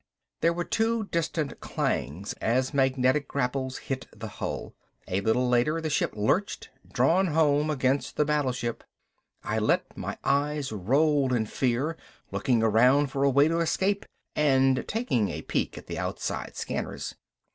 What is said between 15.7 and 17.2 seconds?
at the outside scanners.